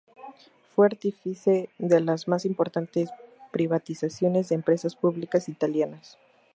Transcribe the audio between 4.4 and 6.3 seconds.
de empresas públicas italianas.